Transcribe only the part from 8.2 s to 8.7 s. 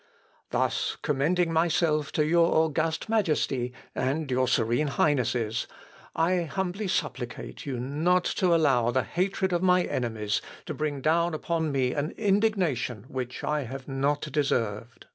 to